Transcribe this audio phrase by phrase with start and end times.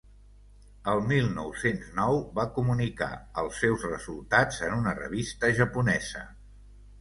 [0.93, 3.09] El mil nou-cents nou va comunicar
[3.43, 6.25] els seus resultats en una revista japonesa.